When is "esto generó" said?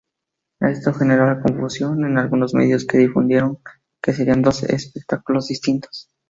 0.61-1.39